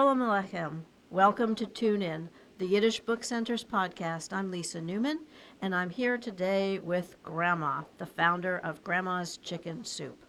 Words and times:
Shalom 0.00 0.20
Aleichem. 0.20 0.80
Welcome 1.10 1.54
to 1.56 1.66
Tune 1.66 2.00
In, 2.00 2.30
the 2.56 2.64
Yiddish 2.64 3.00
Book 3.00 3.22
Center's 3.22 3.62
podcast. 3.62 4.32
I'm 4.32 4.50
Lisa 4.50 4.80
Newman, 4.80 5.26
and 5.60 5.74
I'm 5.74 5.90
here 5.90 6.16
today 6.16 6.78
with 6.78 7.22
Grandma, 7.22 7.82
the 7.98 8.06
founder 8.06 8.62
of 8.64 8.82
Grandma's 8.82 9.36
Chicken 9.36 9.84
Soup. 9.84 10.24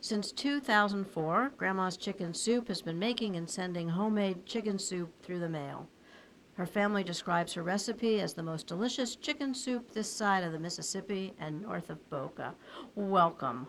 Since 0.00 0.32
2004, 0.32 1.52
Grandma's 1.56 1.96
Chicken 1.96 2.34
Soup 2.34 2.66
has 2.66 2.82
been 2.82 2.98
making 2.98 3.36
and 3.36 3.48
sending 3.48 3.88
homemade 3.88 4.44
chicken 4.44 4.76
soup 4.76 5.12
through 5.22 5.38
the 5.38 5.48
mail. 5.48 5.86
Her 6.54 6.66
family 6.66 7.04
describes 7.04 7.52
her 7.52 7.62
recipe 7.62 8.20
as 8.20 8.34
the 8.34 8.42
most 8.42 8.66
delicious 8.66 9.14
chicken 9.14 9.54
soup 9.54 9.92
this 9.92 10.12
side 10.12 10.42
of 10.42 10.50
the 10.50 10.58
Mississippi 10.58 11.32
and 11.38 11.62
north 11.62 11.90
of 11.90 12.10
Boca. 12.10 12.56
Welcome. 12.96 13.68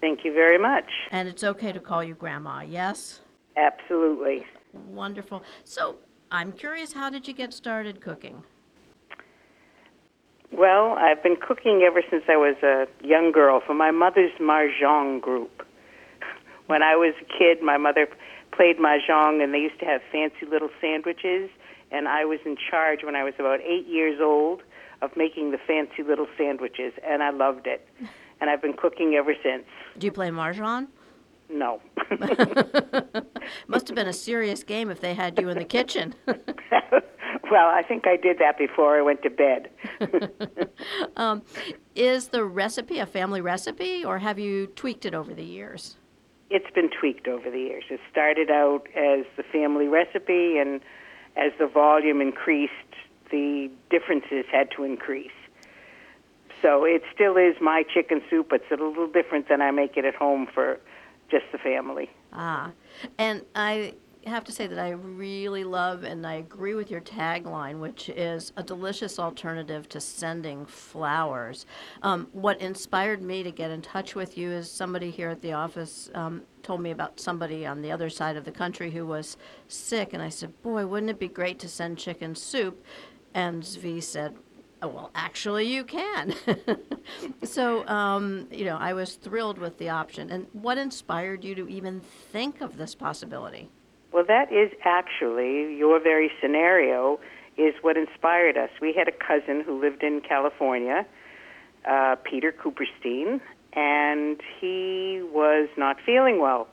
Thank 0.00 0.24
you 0.24 0.32
very 0.32 0.58
much. 0.58 0.86
And 1.10 1.28
it's 1.28 1.44
okay 1.44 1.70
to 1.70 1.80
call 1.80 2.02
you 2.02 2.14
Grandma, 2.14 2.62
yes? 2.62 3.20
Absolutely. 3.58 4.46
Wonderful. 4.72 5.42
So 5.64 5.96
I'm 6.30 6.52
curious, 6.52 6.92
how 6.92 7.10
did 7.10 7.26
you 7.26 7.34
get 7.34 7.52
started 7.52 8.00
cooking? 8.00 8.42
Well, 10.52 10.92
I've 10.98 11.22
been 11.22 11.36
cooking 11.36 11.82
ever 11.86 12.02
since 12.08 12.24
I 12.28 12.36
was 12.36 12.56
a 12.62 12.86
young 13.06 13.32
girl 13.32 13.60
for 13.66 13.74
my 13.74 13.90
mother's 13.90 14.32
mahjong 14.40 15.20
group. 15.20 15.62
When 16.66 16.82
I 16.82 16.96
was 16.96 17.14
a 17.22 17.24
kid, 17.24 17.62
my 17.62 17.78
mother 17.78 18.06
played 18.52 18.76
mahjong, 18.78 19.42
and 19.42 19.54
they 19.54 19.58
used 19.58 19.80
to 19.80 19.86
have 19.86 20.02
fancy 20.12 20.44
little 20.44 20.68
sandwiches, 20.82 21.48
and 21.90 22.06
I 22.08 22.26
was 22.26 22.40
in 22.44 22.56
charge 22.70 23.00
when 23.02 23.16
I 23.16 23.24
was 23.24 23.32
about 23.38 23.60
eight 23.62 23.86
years 23.86 24.20
old 24.20 24.62
of 25.00 25.16
making 25.16 25.50
the 25.52 25.58
fancy 25.66 26.02
little 26.02 26.26
sandwiches, 26.36 26.92
and 27.06 27.22
I 27.22 27.30
loved 27.30 27.66
it. 27.66 27.86
And 28.40 28.48
I've 28.48 28.62
been 28.62 28.74
cooking 28.74 29.14
ever 29.14 29.34
since. 29.42 29.64
Do 29.98 30.06
you 30.06 30.12
play 30.12 30.28
Mahjong? 30.28 30.86
No. 31.50 31.80
Must 33.68 33.88
have 33.88 33.94
been 33.94 34.06
a 34.06 34.12
serious 34.12 34.62
game 34.62 34.90
if 34.90 35.00
they 35.00 35.14
had 35.14 35.38
you 35.38 35.48
in 35.48 35.58
the 35.58 35.64
kitchen. 35.64 36.14
well, 36.26 37.68
I 37.68 37.82
think 37.86 38.06
I 38.06 38.16
did 38.16 38.38
that 38.38 38.58
before 38.58 38.98
I 38.98 39.02
went 39.02 39.22
to 39.22 39.30
bed. 39.30 39.70
um, 41.16 41.42
is 41.94 42.28
the 42.28 42.44
recipe 42.44 42.98
a 42.98 43.06
family 43.06 43.40
recipe, 43.40 44.04
or 44.04 44.18
have 44.18 44.38
you 44.38 44.66
tweaked 44.68 45.06
it 45.06 45.14
over 45.14 45.34
the 45.34 45.44
years? 45.44 45.96
It's 46.50 46.70
been 46.74 46.90
tweaked 46.90 47.28
over 47.28 47.50
the 47.50 47.58
years. 47.58 47.84
It 47.90 48.00
started 48.10 48.50
out 48.50 48.86
as 48.96 49.24
the 49.36 49.42
family 49.42 49.88
recipe, 49.88 50.58
and 50.58 50.80
as 51.36 51.52
the 51.58 51.66
volume 51.66 52.20
increased, 52.20 52.72
the 53.30 53.70
differences 53.90 54.44
had 54.50 54.70
to 54.76 54.84
increase. 54.84 55.30
So 56.62 56.84
it 56.84 57.02
still 57.14 57.36
is 57.36 57.56
my 57.60 57.84
chicken 57.94 58.20
soup. 58.28 58.48
but 58.50 58.62
It's 58.62 58.80
a 58.80 58.82
little 58.82 59.06
different 59.06 59.48
than 59.48 59.60
I 59.62 59.70
make 59.70 59.96
it 59.96 60.04
at 60.04 60.14
home 60.14 60.46
for 60.52 60.80
just 61.30 61.44
the 61.52 61.58
family. 61.58 62.10
Ah, 62.32 62.72
and 63.18 63.42
I 63.54 63.94
have 64.26 64.44
to 64.44 64.52
say 64.52 64.66
that 64.66 64.78
I 64.78 64.90
really 64.90 65.64
love 65.64 66.04
and 66.04 66.26
I 66.26 66.34
agree 66.34 66.74
with 66.74 66.90
your 66.90 67.00
tagline, 67.00 67.80
which 67.80 68.08
is 68.10 68.52
a 68.56 68.62
delicious 68.62 69.18
alternative 69.18 69.88
to 69.90 70.00
sending 70.00 70.66
flowers. 70.66 71.66
Um, 72.02 72.28
what 72.32 72.60
inspired 72.60 73.22
me 73.22 73.42
to 73.42 73.50
get 73.50 73.70
in 73.70 73.82
touch 73.82 74.14
with 74.14 74.36
you 74.36 74.50
is 74.50 74.70
somebody 74.70 75.10
here 75.10 75.30
at 75.30 75.40
the 75.42 75.52
office 75.52 76.10
um, 76.14 76.42
told 76.62 76.80
me 76.80 76.90
about 76.90 77.18
somebody 77.20 77.66
on 77.66 77.80
the 77.80 77.90
other 77.90 78.10
side 78.10 78.36
of 78.36 78.44
the 78.44 78.52
country 78.52 78.90
who 78.90 79.06
was 79.06 79.36
sick, 79.68 80.12
and 80.12 80.22
I 80.22 80.28
said, 80.28 80.60
Boy, 80.62 80.86
wouldn't 80.86 81.10
it 81.10 81.18
be 81.18 81.28
great 81.28 81.58
to 81.60 81.68
send 81.68 81.98
chicken 81.98 82.34
soup? 82.34 82.84
And 83.34 83.62
Zvi 83.62 84.02
said, 84.02 84.36
well, 84.82 85.10
actually, 85.14 85.66
you 85.66 85.84
can. 85.84 86.34
so, 87.42 87.86
um, 87.88 88.46
you 88.50 88.64
know, 88.64 88.76
I 88.76 88.92
was 88.92 89.14
thrilled 89.14 89.58
with 89.58 89.78
the 89.78 89.88
option. 89.88 90.30
And 90.30 90.46
what 90.52 90.78
inspired 90.78 91.44
you 91.44 91.54
to 91.56 91.68
even 91.68 92.00
think 92.00 92.60
of 92.60 92.76
this 92.76 92.94
possibility? 92.94 93.70
Well, 94.12 94.24
that 94.26 94.52
is 94.52 94.70
actually 94.84 95.76
your 95.76 96.00
very 96.00 96.30
scenario 96.40 97.18
is 97.56 97.74
what 97.82 97.96
inspired 97.96 98.56
us. 98.56 98.70
We 98.80 98.92
had 98.92 99.08
a 99.08 99.12
cousin 99.12 99.62
who 99.66 99.80
lived 99.80 100.02
in 100.02 100.20
California, 100.20 101.04
uh, 101.84 102.16
Peter 102.22 102.52
Cooperstein, 102.52 103.40
and 103.72 104.40
he 104.60 105.20
was 105.32 105.68
not 105.76 105.96
feeling 106.06 106.40
well. 106.40 106.68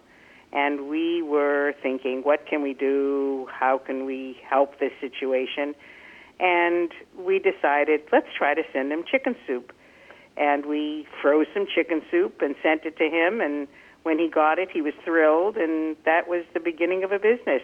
And 0.53 0.87
we 0.87 1.21
were 1.21 1.73
thinking, 1.81 2.21
what 2.21 2.45
can 2.47 2.61
we 2.61 2.73
do? 2.73 3.47
How 3.51 3.77
can 3.77 4.05
we 4.05 4.37
help 4.47 4.79
this 4.79 4.91
situation? 5.01 5.75
And 6.39 6.91
we 7.17 7.39
decided, 7.39 8.01
let's 8.11 8.27
try 8.37 8.53
to 8.53 8.63
send 8.73 8.91
him 8.91 9.03
chicken 9.09 9.35
soup. 9.47 9.71
And 10.37 10.65
we 10.65 11.07
froze 11.21 11.47
some 11.53 11.65
chicken 11.73 12.01
soup 12.11 12.41
and 12.41 12.55
sent 12.61 12.85
it 12.85 12.97
to 12.97 13.05
him. 13.05 13.39
And 13.39 13.67
when 14.03 14.19
he 14.19 14.29
got 14.29 14.59
it, 14.59 14.69
he 14.71 14.81
was 14.81 14.93
thrilled. 15.03 15.55
And 15.55 15.95
that 16.03 16.27
was 16.27 16.43
the 16.53 16.59
beginning 16.59 17.03
of 17.03 17.11
a 17.11 17.19
business. 17.19 17.61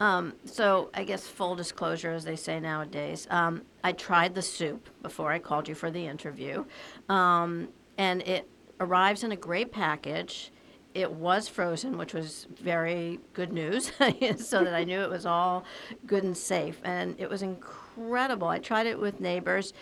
Um, 0.00 0.34
so 0.44 0.90
I 0.94 1.04
guess 1.04 1.26
full 1.26 1.54
disclosure, 1.54 2.12
as 2.12 2.24
they 2.24 2.36
say 2.36 2.58
nowadays, 2.60 3.26
um, 3.30 3.62
I 3.84 3.92
tried 3.92 4.34
the 4.34 4.42
soup 4.42 4.88
before 5.02 5.30
I 5.30 5.38
called 5.38 5.68
you 5.68 5.74
for 5.74 5.90
the 5.90 6.06
interview, 6.06 6.64
um, 7.08 7.68
and 7.96 8.22
it 8.22 8.48
arrives 8.80 9.22
in 9.24 9.32
a 9.32 9.36
great 9.36 9.72
package. 9.72 10.50
It 10.94 11.12
was 11.12 11.48
frozen, 11.48 11.98
which 11.98 12.14
was 12.14 12.46
very 12.60 13.20
good 13.32 13.52
news, 13.52 13.92
so 14.36 14.64
that 14.64 14.74
I 14.74 14.84
knew 14.84 15.00
it 15.00 15.10
was 15.10 15.26
all 15.26 15.64
good 16.06 16.24
and 16.24 16.36
safe. 16.36 16.80
And 16.82 17.14
it 17.18 17.28
was 17.28 17.42
incredible. 17.42 18.48
I 18.48 18.58
tried 18.58 18.86
it 18.86 18.98
with 18.98 19.20
neighbors, 19.20 19.72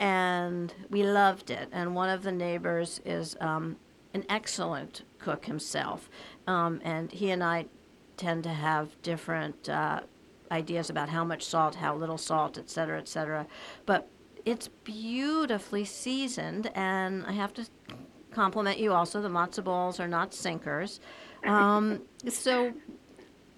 and 0.00 0.74
we 0.90 1.02
loved 1.02 1.50
it. 1.50 1.68
And 1.72 1.94
one 1.94 2.10
of 2.10 2.22
the 2.22 2.32
neighbors 2.32 3.00
is 3.04 3.36
um, 3.40 3.76
an 4.12 4.24
excellent 4.28 5.02
cook 5.18 5.46
himself, 5.46 6.10
um, 6.46 6.80
and 6.84 7.10
he 7.12 7.30
and 7.30 7.42
I 7.42 7.66
tend 8.16 8.44
to 8.44 8.50
have 8.50 9.00
different 9.02 9.68
uh, 9.68 10.00
ideas 10.50 10.90
about 10.90 11.08
how 11.08 11.24
much 11.24 11.44
salt, 11.44 11.76
how 11.76 11.94
little 11.94 12.18
salt, 12.18 12.58
et 12.58 12.70
cetera, 12.70 12.98
et 12.98 13.08
cetera. 13.08 13.46
But 13.84 14.08
it's 14.44 14.68
beautifully 14.68 15.84
seasoned, 15.84 16.70
and 16.74 17.26
I 17.26 17.32
have 17.32 17.52
to 17.54 17.66
compliment 18.36 18.78
you 18.78 18.92
also. 18.92 19.20
The 19.22 19.28
matzo 19.28 19.64
balls 19.64 19.98
are 19.98 20.06
not 20.06 20.34
sinkers. 20.34 21.00
Um, 21.44 22.02
so, 22.28 22.72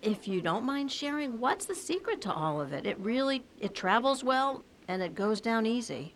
if 0.00 0.28
you 0.28 0.41
don't 0.41 0.65
mind 0.65 0.91
sharing, 0.93 1.41
what's 1.41 1.66
the 1.66 1.75
secret 1.75 2.21
to 2.22 2.33
all 2.33 2.61
of 2.61 2.72
it? 2.72 2.87
It 2.87 2.99
really 3.00 3.44
it 3.59 3.75
travels 3.75 4.22
well 4.22 4.65
and 4.87 5.03
it 5.03 5.15
goes 5.15 5.41
down 5.41 5.67
easy. 5.67 6.15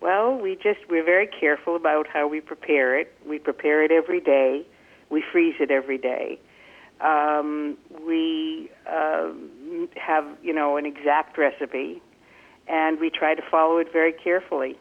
Well, 0.00 0.34
we 0.36 0.56
just 0.56 0.80
we're 0.88 1.04
very 1.04 1.26
careful 1.26 1.76
about 1.76 2.06
how 2.06 2.26
we 2.26 2.40
prepare 2.40 2.98
it. 2.98 3.12
We 3.26 3.38
prepare 3.38 3.84
it 3.84 3.90
every 3.90 4.20
day. 4.20 4.66
We 5.10 5.22
freeze 5.32 5.56
it 5.60 5.70
every 5.70 5.98
day. 5.98 6.38
Um, 7.00 7.76
we 8.06 8.70
uh, 8.90 9.28
have 9.96 10.24
you 10.42 10.54
know 10.54 10.76
an 10.76 10.86
exact 10.86 11.36
recipe, 11.36 12.02
and 12.68 12.98
we 12.98 13.10
try 13.10 13.34
to 13.34 13.42
follow 13.50 13.78
it 13.78 13.92
very 13.92 14.12
carefully. 14.12 14.78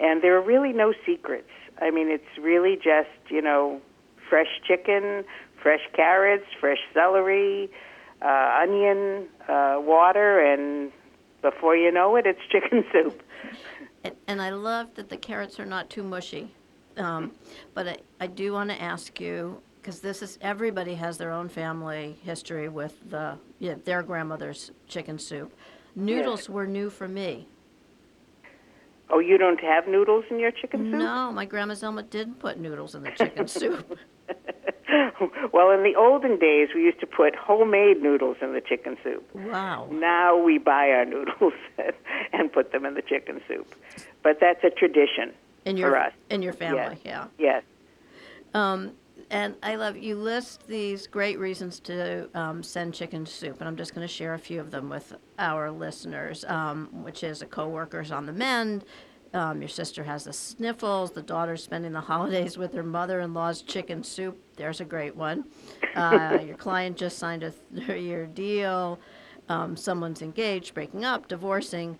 And 0.00 0.22
there 0.22 0.36
are 0.36 0.42
really 0.42 0.72
no 0.72 0.92
secrets. 1.06 1.50
I 1.80 1.90
mean, 1.90 2.08
it's 2.08 2.38
really 2.40 2.76
just, 2.76 3.10
you 3.30 3.42
know, 3.42 3.80
fresh 4.28 4.48
chicken, 4.66 5.24
fresh 5.62 5.80
carrots, 5.94 6.46
fresh 6.60 6.78
celery, 6.92 7.70
uh, 8.22 8.60
onion, 8.62 9.28
uh, 9.48 9.76
water, 9.78 10.40
and 10.40 10.92
before 11.42 11.76
you 11.76 11.90
know 11.92 12.16
it, 12.16 12.26
it's 12.26 12.40
chicken 12.50 12.84
soup. 12.92 13.22
And, 14.04 14.14
and 14.26 14.42
I 14.42 14.50
love 14.50 14.94
that 14.94 15.08
the 15.08 15.16
carrots 15.16 15.58
are 15.60 15.66
not 15.66 15.90
too 15.90 16.02
mushy. 16.02 16.54
Um, 16.96 17.32
but 17.74 17.88
I, 17.88 17.96
I 18.20 18.26
do 18.28 18.52
want 18.52 18.70
to 18.70 18.80
ask 18.80 19.20
you 19.20 19.60
because 19.80 20.00
this 20.00 20.22
is 20.22 20.38
everybody 20.40 20.94
has 20.94 21.18
their 21.18 21.32
own 21.32 21.48
family 21.48 22.16
history 22.22 22.68
with 22.68 23.10
the 23.10 23.36
yeah, 23.58 23.74
their 23.84 24.02
grandmother's 24.02 24.70
chicken 24.86 25.18
soup. 25.18 25.52
Noodles 25.96 26.42
Yes. 26.42 26.48
were 26.48 26.66
new 26.66 26.88
for 26.90 27.08
me. 27.08 27.48
Oh, 29.14 29.20
you 29.20 29.38
don't 29.38 29.60
have 29.60 29.86
noodles 29.86 30.24
in 30.28 30.40
your 30.40 30.50
chicken 30.50 30.90
soup? 30.90 30.98
No, 30.98 31.30
my 31.30 31.44
grandma 31.44 31.74
Zelma 31.74 32.08
didn't 32.10 32.40
put 32.40 32.58
noodles 32.58 32.96
in 32.96 33.04
the 33.04 33.12
chicken 33.12 33.46
soup. 33.46 33.96
well, 35.52 35.70
in 35.70 35.84
the 35.84 35.94
olden 35.96 36.36
days, 36.36 36.70
we 36.74 36.82
used 36.82 36.98
to 36.98 37.06
put 37.06 37.36
homemade 37.36 38.02
noodles 38.02 38.38
in 38.42 38.54
the 38.54 38.60
chicken 38.60 38.96
soup. 39.04 39.24
Wow. 39.32 39.88
Now 39.92 40.36
we 40.36 40.58
buy 40.58 40.90
our 40.90 41.04
noodles 41.14 41.52
and 42.32 42.52
put 42.52 42.72
them 42.72 42.84
in 42.84 42.94
the 42.94 43.02
chicken 43.02 43.40
soup. 43.46 43.72
But 44.24 44.38
that's 44.40 44.64
a 44.64 44.70
tradition 44.70 45.32
In 45.64 45.76
your 45.76 45.90
for 45.90 45.98
us. 45.98 46.12
in 46.28 46.42
your 46.42 46.52
family, 46.52 46.98
yeah. 47.04 47.26
Yes. 47.38 47.62
Um, 48.52 48.92
and 49.30 49.54
I 49.62 49.76
love 49.76 49.96
you 49.96 50.16
list 50.16 50.66
these 50.66 51.06
great 51.06 51.38
reasons 51.38 51.80
to 51.80 52.28
um, 52.34 52.62
send 52.62 52.94
chicken 52.94 53.26
soup, 53.26 53.60
and 53.60 53.68
I'm 53.68 53.76
just 53.76 53.94
going 53.94 54.06
to 54.06 54.12
share 54.12 54.34
a 54.34 54.38
few 54.38 54.60
of 54.60 54.70
them 54.70 54.88
with 54.88 55.14
our 55.38 55.70
listeners, 55.70 56.44
um, 56.46 56.88
which 57.02 57.24
is 57.24 57.42
a 57.42 57.46
coworker's 57.46 58.10
on 58.10 58.26
the 58.26 58.32
mend. 58.32 58.84
Um, 59.32 59.60
your 59.60 59.68
sister 59.68 60.04
has 60.04 60.24
the 60.24 60.32
sniffles. 60.32 61.10
The 61.10 61.22
daughter's 61.22 61.62
spending 61.62 61.92
the 61.92 62.00
holidays 62.12 62.56
with 62.56 62.72
her 62.74 62.84
mother-in-law's 62.84 63.62
chicken 63.62 64.04
soup. 64.04 64.38
There's 64.56 64.80
a 64.80 64.84
great 64.84 65.16
one. 65.16 65.44
Uh, 65.94 66.38
your 66.46 66.56
client 66.56 66.96
just 66.96 67.18
signed 67.18 67.42
a 67.42 67.50
three-year 67.50 68.26
deal. 68.26 69.00
Um, 69.48 69.76
someone's 69.76 70.22
engaged, 70.22 70.72
breaking 70.72 71.04
up, 71.04 71.28
divorcing. 71.28 71.98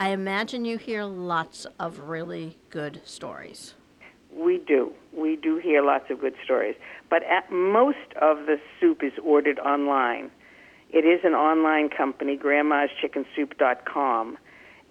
I 0.00 0.08
imagine 0.08 0.64
you 0.64 0.78
hear 0.78 1.04
lots 1.04 1.66
of 1.78 2.00
really 2.00 2.58
good 2.70 3.02
stories. 3.04 3.74
We 4.36 4.58
do. 4.58 4.92
We 5.16 5.36
do 5.36 5.58
hear 5.58 5.82
lots 5.82 6.10
of 6.10 6.20
good 6.20 6.34
stories. 6.44 6.74
But 7.10 7.22
most 7.50 7.98
of 8.20 8.46
the 8.46 8.58
soup 8.80 9.02
is 9.02 9.12
ordered 9.22 9.58
online. 9.58 10.30
It 10.90 11.06
is 11.06 11.20
an 11.24 11.32
online 11.32 11.88
company, 11.88 12.36
grandmaschickenSoup.com, 12.36 14.38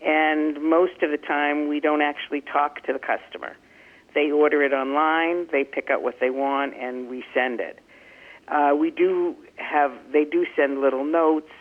and 0.03 0.63
most 0.63 1.03
of 1.03 1.11
the 1.11 1.17
time 1.17 1.67
we 1.67 1.79
don't 1.79 2.01
actually 2.01 2.41
talk 2.41 2.83
to 2.85 2.93
the 2.93 2.99
customer. 2.99 3.55
They 4.15 4.31
order 4.31 4.63
it 4.63 4.73
online, 4.73 5.47
they 5.51 5.63
pick 5.63 5.89
out 5.91 6.01
what 6.01 6.19
they 6.19 6.31
want, 6.31 6.73
and 6.75 7.07
we 7.07 7.23
send 7.33 7.59
it. 7.59 7.79
Uh, 8.47 8.75
we 8.77 8.89
do 8.89 9.35
have, 9.57 9.91
they 10.11 10.25
do 10.25 10.45
send 10.55 10.81
little 10.81 11.05
notes, 11.05 11.51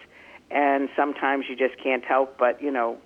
and 0.50 0.88
sometimes 0.96 1.44
you 1.48 1.54
just 1.54 1.80
can't 1.82 2.04
help 2.04 2.38
but, 2.38 2.62
you 2.62 2.70
know, 2.70 2.96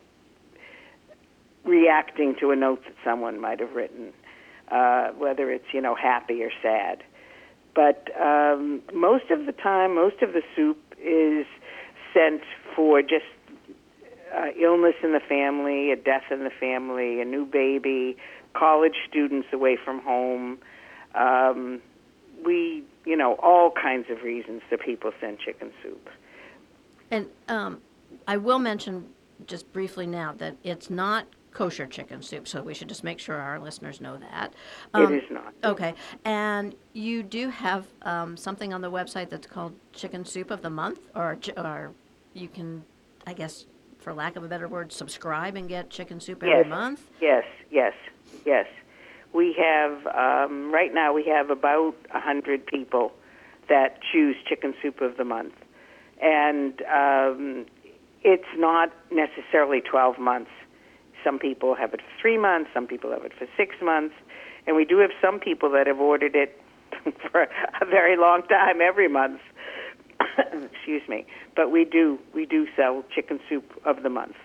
reacting 1.64 2.36
to 2.40 2.52
a 2.52 2.56
note 2.56 2.82
that 2.84 2.94
someone 3.04 3.40
might 3.40 3.58
have 3.58 3.72
written, 3.72 4.12
uh, 4.70 5.08
whether 5.10 5.50
it's, 5.50 5.66
you 5.72 5.80
know, 5.80 5.94
happy 5.94 6.42
or 6.42 6.50
sad. 6.62 7.02
But 7.74 8.08
um, 8.20 8.82
most 8.92 9.30
of 9.30 9.46
the 9.46 9.52
time, 9.52 9.94
most 9.94 10.22
of 10.22 10.32
the 10.32 10.42
soup 10.54 10.78
is 11.02 11.46
sent 12.12 12.42
for 12.74 13.02
just 13.02 13.24
uh, 14.34 14.46
illness 14.60 14.94
in 15.02 15.12
the 15.12 15.20
family, 15.20 15.90
a 15.90 15.96
death 15.96 16.24
in 16.30 16.44
the 16.44 16.50
family, 16.50 17.20
a 17.20 17.24
new 17.24 17.44
baby, 17.44 18.16
college 18.54 18.94
students 19.08 19.48
away 19.52 19.76
from 19.82 20.00
home. 20.00 20.58
Um, 21.14 21.80
we, 22.44 22.84
you 23.04 23.16
know, 23.16 23.34
all 23.42 23.70
kinds 23.70 24.06
of 24.10 24.22
reasons 24.22 24.62
that 24.70 24.80
people 24.80 25.12
send 25.20 25.38
chicken 25.38 25.72
soup. 25.82 26.08
And 27.10 27.26
um, 27.48 27.80
I 28.26 28.36
will 28.36 28.58
mention 28.58 29.08
just 29.46 29.72
briefly 29.72 30.06
now 30.06 30.32
that 30.38 30.56
it's 30.62 30.90
not 30.90 31.26
kosher 31.54 31.86
chicken 31.86 32.20
soup, 32.20 32.46
so 32.46 32.60
we 32.62 32.74
should 32.74 32.88
just 32.88 33.04
make 33.04 33.18
sure 33.18 33.36
our 33.36 33.58
listeners 33.58 34.00
know 34.00 34.18
that. 34.18 34.52
Um, 34.92 35.14
it 35.14 35.24
is 35.24 35.30
not. 35.30 35.54
Okay. 35.62 35.94
And 36.24 36.74
you 36.92 37.22
do 37.22 37.48
have 37.48 37.86
um, 38.02 38.36
something 38.36 38.74
on 38.74 38.82
the 38.82 38.90
website 38.90 39.30
that's 39.30 39.46
called 39.46 39.72
Chicken 39.92 40.24
Soup 40.24 40.50
of 40.50 40.60
the 40.60 40.70
Month, 40.70 40.98
or, 41.14 41.38
or 41.56 41.92
you 42.34 42.48
can, 42.48 42.84
I 43.26 43.32
guess, 43.32 43.66
for 44.00 44.12
lack 44.12 44.36
of 44.36 44.44
a 44.44 44.48
better 44.48 44.68
word, 44.68 44.92
subscribe 44.92 45.56
and 45.56 45.68
get 45.68 45.88
chicken 45.88 46.20
soup 46.20 46.42
every 46.42 46.58
Yes. 46.58 46.66
month. 46.68 47.06
Yes, 47.22 47.44
yes, 47.70 47.94
yes. 48.44 48.66
We 49.32 49.56
have 49.58 50.06
um, 50.08 50.70
right 50.72 50.92
now 50.92 51.12
we 51.12 51.24
have 51.24 51.50
about 51.50 51.94
a 52.12 52.20
hundred 52.20 52.66
people 52.66 53.12
that 53.68 53.98
choose 54.12 54.36
chicken 54.46 54.74
soup 54.82 55.00
of 55.00 55.16
the 55.16 55.24
month, 55.24 55.54
and 56.22 56.80
um, 56.82 57.66
it's 58.22 58.44
not 58.56 58.92
necessarily 59.10 59.80
twelve 59.80 60.18
months. 60.18 60.50
Some 61.24 61.38
people 61.38 61.74
have 61.74 61.94
it 61.94 62.00
for 62.00 62.20
three 62.20 62.38
months. 62.38 62.70
Some 62.74 62.86
people 62.86 63.10
have 63.10 63.24
it 63.24 63.32
for 63.36 63.46
six 63.56 63.74
months, 63.82 64.14
and 64.66 64.76
we 64.76 64.84
do 64.84 64.98
have 64.98 65.10
some 65.20 65.40
people 65.40 65.70
that 65.70 65.86
have 65.86 65.98
ordered 65.98 66.36
it 66.36 66.60
for 67.30 67.42
a 67.80 67.84
very 67.86 68.16
long 68.16 68.42
time, 68.42 68.80
every 68.80 69.08
month. 69.08 69.40
Excuse 70.38 71.02
me, 71.08 71.26
but 71.56 71.70
we 71.70 71.84
do 71.84 72.18
we 72.34 72.46
do 72.46 72.66
sell 72.76 73.04
chicken 73.14 73.40
soup 73.48 73.64
of 73.84 74.02
the 74.02 74.10
month. 74.10 74.36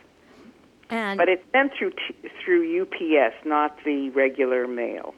And 0.89 1.17
But 1.17 1.29
it's 1.29 1.43
sent 1.51 1.73
through 1.77 1.91
t- 1.91 2.29
through 2.43 2.81
UPS, 2.81 3.35
not 3.45 3.77
the 3.85 4.09
regular 4.09 4.67
mail. 4.67 5.13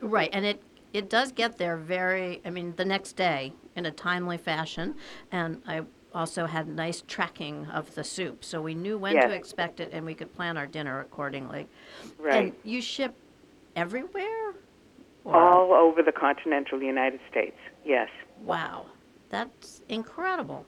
Right, 0.00 0.30
and 0.32 0.44
it 0.44 0.62
it 0.92 1.08
does 1.08 1.32
get 1.32 1.58
there 1.58 1.76
very. 1.76 2.40
I 2.44 2.50
mean, 2.50 2.74
the 2.76 2.84
next 2.84 3.12
day 3.14 3.52
in 3.76 3.86
a 3.86 3.90
timely 3.90 4.38
fashion, 4.38 4.96
and 5.32 5.62
I 5.66 5.82
also 6.18 6.46
had 6.46 6.66
nice 6.66 7.04
tracking 7.06 7.66
of 7.66 7.94
the 7.94 8.02
soup, 8.02 8.44
so 8.44 8.60
we 8.60 8.74
knew 8.74 8.98
when 8.98 9.14
to 9.14 9.30
expect 9.30 9.78
it, 9.78 9.90
and 9.92 10.04
we 10.04 10.14
could 10.14 10.34
plan 10.34 10.56
our 10.56 10.66
dinner 10.66 11.00
accordingly. 11.00 11.68
Right. 12.18 12.34
And 12.46 12.52
you 12.64 12.82
ship 12.82 13.14
everywhere. 13.76 14.54
Or- 15.24 15.36
All 15.36 15.72
over 15.72 16.02
the 16.02 16.10
continental 16.12 16.82
United 16.82 17.20
States. 17.30 17.56
Yes. 17.84 18.08
Wow, 18.42 18.86
that's 19.30 19.82
incredible. 19.88 20.66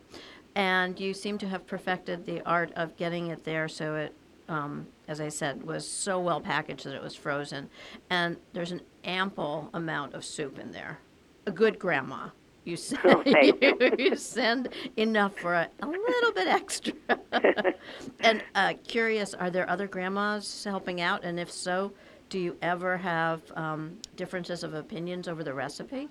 And 0.54 0.98
you 1.00 1.12
seem 1.14 1.36
to 1.38 1.48
have 1.48 1.66
perfected 1.66 2.26
the 2.26 2.40
art 2.46 2.72
of 2.76 2.96
getting 2.96 3.26
it 3.28 3.42
there 3.44 3.66
so 3.66 3.96
it, 3.96 4.14
um, 4.48 4.86
as 5.08 5.20
I 5.20 5.30
said, 5.30 5.64
was 5.64 5.88
so 5.88 6.20
well 6.20 6.40
packaged 6.40 6.84
that 6.84 6.94
it 6.94 7.02
was 7.02 7.16
frozen. 7.16 7.70
And 8.08 8.36
there's 8.52 8.72
an 8.72 8.82
ample 9.04 9.68
amount 9.74 10.14
of 10.14 10.24
soup 10.24 10.58
in 10.60 10.70
there. 10.70 10.98
A 11.46 11.50
good 11.50 11.78
grandma. 11.78 12.28
You 12.64 12.76
send, 12.76 13.00
Oh, 13.04 13.22
you, 13.26 13.96
you 13.98 14.16
send 14.16 14.68
enough 14.96 15.36
for 15.36 15.54
a, 15.54 15.68
a 15.80 15.86
little 15.86 16.32
bit 16.32 16.46
extra. 16.48 16.92
and 18.20 18.42
uh, 18.54 18.74
curious, 18.86 19.34
are 19.34 19.50
there 19.50 19.68
other 19.68 19.86
grandmas 19.86 20.64
helping 20.64 21.00
out? 21.00 21.24
And 21.24 21.40
if 21.40 21.50
so, 21.50 21.92
do 22.28 22.38
you 22.38 22.56
ever 22.62 22.96
have 22.96 23.40
um, 23.56 23.98
differences 24.16 24.62
of 24.62 24.74
opinions 24.74 25.26
over 25.28 25.42
the 25.42 25.54
recipe? 25.54 26.08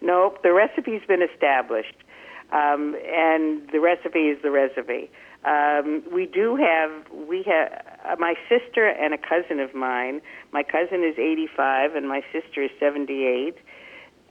nope, 0.00 0.42
the 0.42 0.52
recipe's 0.52 1.06
been 1.06 1.22
established. 1.22 1.96
Um, 2.52 2.96
and 3.06 3.68
the 3.70 3.78
recipe 3.78 4.28
is 4.28 4.42
the 4.42 4.50
recipe. 4.50 5.10
Um, 5.44 6.02
we 6.12 6.26
do 6.26 6.56
have 6.56 6.90
we 7.28 7.42
have 7.44 7.84
uh, 8.04 8.16
my 8.18 8.34
sister 8.48 8.88
and 8.88 9.14
a 9.14 9.18
cousin 9.18 9.60
of 9.60 9.74
mine. 9.74 10.20
My 10.52 10.62
cousin 10.62 11.04
is 11.04 11.18
85 11.18 11.94
and 11.94 12.08
my 12.08 12.22
sister 12.32 12.62
is 12.62 12.70
78, 12.78 13.56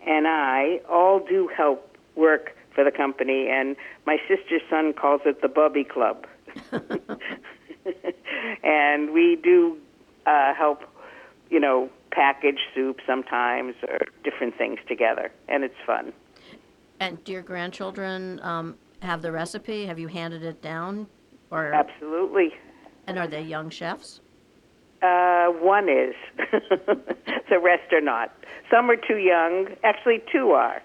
and 0.06 0.28
I 0.28 0.82
all 0.90 1.20
do 1.20 1.50
help 1.56 1.98
work 2.16 2.56
for 2.74 2.84
the 2.84 2.92
company. 2.92 3.48
And 3.50 3.76
my 4.06 4.18
sister's 4.28 4.62
son 4.70 4.94
calls 4.94 5.22
it 5.26 5.42
the 5.42 5.48
Bubby 5.48 5.84
Club, 5.84 6.26
and 8.64 9.14
we 9.14 9.38
do 9.42 9.78
uh, 10.26 10.54
help, 10.54 10.84
you 11.50 11.60
know, 11.60 11.90
package 12.12 12.60
soup 12.74 13.00
sometimes 13.06 13.76
or 13.88 14.00
different 14.24 14.58
things 14.58 14.80
together, 14.88 15.32
and 15.48 15.64
it's 15.64 15.76
fun. 15.86 16.12
And 17.00 17.24
do 17.24 17.32
your 17.32 17.44
grandchildren 17.44 18.40
um, 18.44 18.76
have 19.02 19.22
the 19.22 19.32
recipe? 19.32 19.86
Have 19.86 20.00
you 20.00 20.08
handed 20.08 20.44
it 20.44 20.62
down, 20.62 21.08
or 21.52 21.74
Absolutely. 21.74 22.54
and 23.08 23.18
are 23.18 23.28
they 23.28 23.42
young 23.42 23.70
chefs? 23.70 24.22
Uh, 25.02 25.48
one 25.48 25.88
is. 25.90 26.16
the 27.50 27.60
rest 27.60 27.94
are 27.94 28.02
not. 28.02 28.34
Some 28.70 28.90
are 28.90 28.96
too 28.96 29.18
young. 29.18 29.70
Actually, 29.84 30.22
two 30.32 30.52
are. 30.52 30.82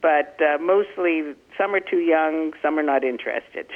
But 0.00 0.38
uh, 0.40 0.58
mostly, 0.58 1.34
some 1.58 1.74
are 1.74 1.80
too 1.80 1.98
young, 1.98 2.52
some 2.62 2.78
are 2.78 2.82
not 2.82 3.04
interested. 3.04 3.66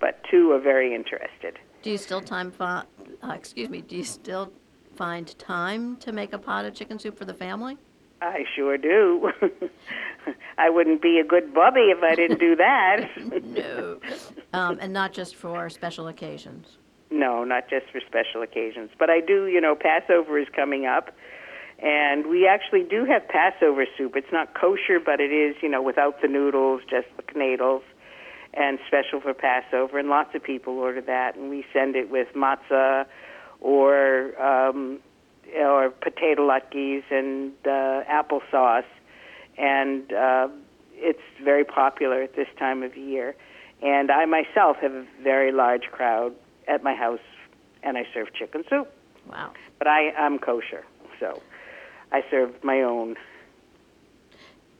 But 0.00 0.22
two 0.30 0.52
are 0.52 0.60
very 0.60 0.94
interested. 0.94 1.58
Do 1.82 1.90
you 1.90 1.98
still 1.98 2.20
time 2.20 2.50
fi- 2.50 2.84
uh, 3.22 3.32
excuse 3.32 3.68
me? 3.68 3.80
Do 3.82 3.96
you 3.96 4.04
still 4.04 4.52
find 4.94 5.36
time 5.38 5.96
to 5.98 6.12
make 6.12 6.32
a 6.32 6.38
pot 6.38 6.64
of 6.64 6.74
chicken 6.74 6.98
soup 6.98 7.18
for 7.18 7.24
the 7.24 7.34
family? 7.34 7.76
I 8.22 8.44
sure 8.54 8.78
do. 8.78 9.30
I 10.58 10.70
wouldn't 10.70 11.02
be 11.02 11.18
a 11.18 11.24
good 11.24 11.52
bubby 11.52 11.90
if 11.90 12.02
I 12.02 12.14
didn't 12.14 12.40
do 12.40 12.56
that. 12.56 13.10
No, 13.44 14.00
um, 14.52 14.78
and 14.80 14.92
not 14.92 15.12
just 15.12 15.36
for 15.36 15.68
special 15.70 16.08
occasions. 16.08 16.78
No, 17.14 17.44
not 17.44 17.70
just 17.70 17.86
for 17.92 18.00
special 18.00 18.42
occasions. 18.42 18.90
But 18.98 19.08
I 19.08 19.20
do, 19.20 19.46
you 19.46 19.60
know, 19.60 19.76
Passover 19.76 20.36
is 20.36 20.48
coming 20.54 20.84
up. 20.84 21.14
And 21.78 22.26
we 22.26 22.46
actually 22.48 22.82
do 22.82 23.04
have 23.04 23.28
Passover 23.28 23.86
soup. 23.96 24.16
It's 24.16 24.32
not 24.32 24.52
kosher, 24.54 24.98
but 25.04 25.20
it 25.20 25.32
is, 25.32 25.54
you 25.62 25.68
know, 25.68 25.80
without 25.80 26.20
the 26.22 26.28
noodles, 26.28 26.82
just 26.90 27.06
the 27.16 27.22
knedels, 27.38 27.82
and 28.52 28.80
special 28.88 29.20
for 29.20 29.32
Passover. 29.32 29.98
And 29.98 30.08
lots 30.08 30.34
of 30.34 30.42
people 30.42 30.78
order 30.78 31.00
that. 31.02 31.36
And 31.36 31.50
we 31.50 31.64
send 31.72 31.94
it 31.94 32.10
with 32.10 32.28
matzah 32.34 33.06
or 33.60 34.40
um, 34.42 34.98
or 35.56 35.90
potato 35.90 36.48
latkes 36.48 37.04
and 37.10 37.52
uh, 37.64 38.02
applesauce. 38.10 38.84
And 39.56 40.12
uh, 40.12 40.48
it's 40.94 41.22
very 41.44 41.64
popular 41.64 42.22
at 42.22 42.34
this 42.34 42.48
time 42.58 42.82
of 42.82 42.96
year. 42.96 43.36
And 43.82 44.10
I 44.10 44.24
myself 44.24 44.78
have 44.80 44.92
a 44.92 45.06
very 45.22 45.52
large 45.52 45.84
crowd 45.92 46.34
at 46.68 46.82
my 46.82 46.94
house, 46.94 47.20
and 47.82 47.96
I 47.96 48.06
serve 48.12 48.32
chicken 48.34 48.64
soup. 48.68 48.90
Wow. 49.30 49.52
But 49.78 49.88
I 49.88 50.12
am 50.16 50.38
kosher, 50.38 50.84
so 51.20 51.40
I 52.12 52.22
serve 52.30 52.62
my 52.62 52.82
own. 52.82 53.16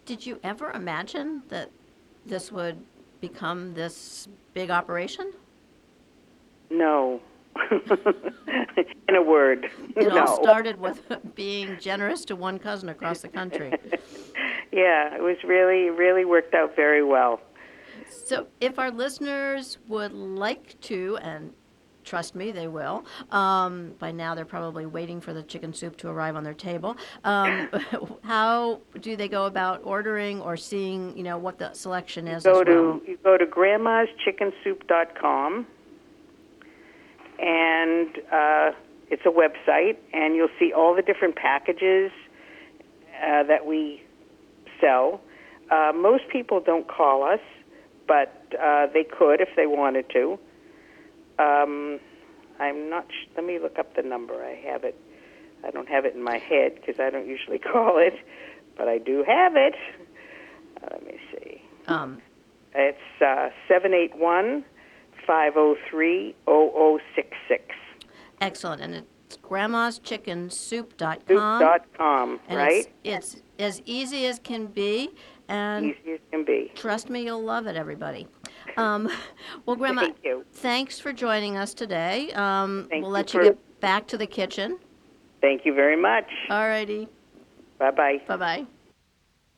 Did 0.06 0.24
you 0.26 0.38
ever 0.42 0.70
imagine 0.72 1.42
that 1.48 1.70
this 2.26 2.52
would 2.52 2.78
become 3.20 3.74
this 3.74 4.28
big 4.52 4.70
operation? 4.70 5.32
No. 6.70 7.20
In 9.08 9.14
a 9.14 9.22
word, 9.22 9.70
It 9.96 10.08
no. 10.08 10.24
all 10.26 10.42
started 10.42 10.78
with 10.80 11.00
being 11.34 11.78
generous 11.80 12.24
to 12.26 12.36
one 12.36 12.58
cousin 12.58 12.88
across 12.88 13.20
the 13.20 13.28
country. 13.28 13.72
yeah, 14.72 15.14
it 15.14 15.22
was 15.22 15.36
really, 15.44 15.88
really 15.90 16.24
worked 16.24 16.54
out 16.54 16.74
very 16.74 17.04
well. 17.04 17.40
So, 18.10 18.48
if 18.60 18.78
our 18.78 18.90
listeners 18.90 19.78
would 19.88 20.12
like 20.12 20.78
to, 20.82 21.16
and 21.22 21.52
trust 22.04 22.34
me, 22.34 22.52
they 22.52 22.68
will, 22.68 23.04
um, 23.30 23.94
by 23.98 24.12
now 24.12 24.34
they're 24.34 24.44
probably 24.44 24.84
waiting 24.86 25.20
for 25.20 25.32
the 25.32 25.42
chicken 25.42 25.72
soup 25.72 25.96
to 25.98 26.08
arrive 26.08 26.36
on 26.36 26.44
their 26.44 26.54
table. 26.54 26.96
Um, 27.24 27.68
how 28.22 28.80
do 29.00 29.16
they 29.16 29.28
go 29.28 29.46
about 29.46 29.80
ordering 29.84 30.40
or 30.40 30.56
seeing, 30.56 31.16
you 31.16 31.22
know, 31.22 31.38
what 31.38 31.58
the 31.58 31.72
selection 31.72 32.28
is? 32.28 32.44
Go 32.44 32.60
as 32.60 32.66
well? 32.66 33.00
to 33.00 33.06
you 33.06 33.18
go 33.24 33.36
to 33.36 33.46
grandmaschickenSoup.com, 33.46 35.66
and 37.38 38.08
uh, 38.32 38.70
it's 39.10 39.26
a 39.26 39.30
website, 39.30 39.96
and 40.12 40.36
you'll 40.36 40.48
see 40.58 40.72
all 40.72 40.94
the 40.94 41.02
different 41.02 41.36
packages 41.36 42.10
uh, 43.22 43.42
that 43.44 43.66
we 43.66 44.02
sell. 44.80 45.20
Uh, 45.70 45.92
most 45.94 46.26
people 46.28 46.60
don't 46.60 46.88
call 46.88 47.22
us, 47.24 47.40
but 48.06 48.52
uh, 48.60 48.86
they 48.92 49.04
could 49.04 49.40
if 49.40 49.48
they 49.56 49.66
wanted 49.66 50.10
to. 50.10 50.38
Um, 51.38 51.98
I'm 52.60 52.88
not. 52.90 53.06
Sh- 53.10 53.28
let 53.36 53.44
me 53.44 53.58
look 53.58 53.78
up 53.78 53.94
the 53.96 54.02
number. 54.02 54.44
I 54.44 54.54
have 54.70 54.84
it. 54.84 54.98
I 55.66 55.70
don't 55.70 55.88
have 55.88 56.04
it 56.04 56.14
in 56.14 56.22
my 56.22 56.38
head 56.38 56.74
because 56.76 57.00
I 57.00 57.10
don't 57.10 57.26
usually 57.26 57.58
call 57.72 57.98
it, 57.98 58.14
but 58.76 58.86
I 58.88 58.98
do 58.98 59.24
have 59.26 59.56
it. 59.56 59.74
Uh, 60.82 60.88
let 60.92 61.06
me 61.06 61.18
see. 61.32 61.62
Um, 61.88 62.20
It's 62.74 62.98
uh, 63.22 63.50
781 63.68 64.64
503 65.26 66.34
0066. 66.46 67.74
excellent. 68.40 68.82
And 68.82 68.94
it's 68.94 69.36
grandmaschickenSoup.com. 69.38 70.50
Soup.com, 71.60 72.40
and 72.48 72.58
right? 72.58 72.86
It's, 73.04 73.34
it's 73.34 73.42
as 73.58 73.82
easy 73.86 74.26
as 74.26 74.38
can 74.38 74.66
be. 74.66 75.10
And 75.48 75.86
Easy 75.86 76.12
as 76.14 76.20
can 76.30 76.44
be. 76.44 76.72
trust 76.74 77.10
me, 77.10 77.22
you'll 77.24 77.42
love 77.42 77.66
it, 77.66 77.76
everybody. 77.76 78.26
Um, 78.76 79.08
well, 79.66 79.76
Grandma, 79.76 80.02
Thank 80.02 80.18
you. 80.24 80.44
thanks 80.52 80.98
for 80.98 81.12
joining 81.12 81.56
us 81.56 81.74
today. 81.74 82.32
Um, 82.32 82.88
we'll 82.90 83.00
you 83.00 83.06
let 83.06 83.34
you 83.34 83.42
get 83.42 83.80
back 83.80 84.06
to 84.08 84.18
the 84.18 84.26
kitchen. 84.26 84.78
Thank 85.40 85.64
you 85.64 85.74
very 85.74 85.96
much. 85.96 86.24
All 86.50 86.66
righty. 86.66 87.08
Bye 87.78 87.90
bye. 87.90 88.22
Bye 88.26 88.36
bye. 88.36 88.66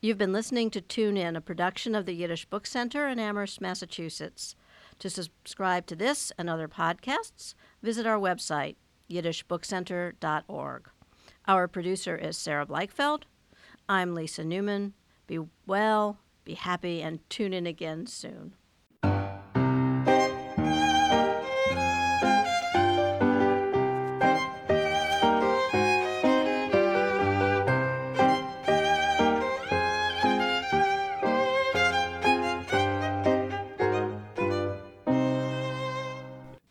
You've 0.01 0.17
been 0.17 0.33
listening 0.33 0.69
to 0.71 0.81
Tune 0.81 1.17
In, 1.17 1.35
a 1.35 1.41
production 1.41 1.95
of 1.95 2.05
the 2.05 2.13
Yiddish 2.13 2.45
Book 2.45 2.67
Center 2.67 3.07
in 3.07 3.19
Amherst, 3.19 3.61
Massachusetts. 3.61 4.55
To 4.99 5.09
subscribe 5.09 5.85
to 5.87 5.95
this 5.95 6.31
and 6.37 6.49
other 6.49 6.67
podcasts, 6.67 7.53
visit 7.81 8.05
our 8.05 8.19
website, 8.19 8.75
yiddishbookcenter.org. 9.09 10.89
Our 11.47 11.67
producer 11.67 12.15
is 12.15 12.37
Sarah 12.37 12.65
Bleichfeld. 12.65 13.23
I'm 13.87 14.13
Lisa 14.13 14.43
Newman. 14.43 14.93
Be 15.27 15.39
well, 15.65 16.19
be 16.43 16.55
happy, 16.55 17.01
and 17.01 17.19
tune 17.29 17.53
in 17.53 17.65
again 17.65 18.05
soon. 18.07 18.53